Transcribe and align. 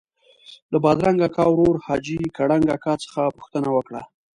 له 0.71 0.77
بادرنګ 0.83 1.19
اکا 1.27 1.43
ورور 1.49 1.75
حاجي 1.85 2.17
کړنګ 2.37 2.65
اکا 2.75 2.93
څخه 3.03 3.21
پوښتنه 3.37 3.69
وکړه. 3.73 4.01